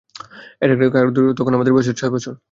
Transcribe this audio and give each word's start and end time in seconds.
এটা 0.61 0.73
একটা 0.73 0.87
কার 0.87 1.05
দূর্ঘটনা 1.07 1.27
ছিল, 1.27 1.37
তখন 1.39 1.53
আমাদের 1.53 1.73
বয়স 1.73 1.87
ছিল 1.87 1.95
ছয় 2.01 2.11
বছর। 2.11 2.33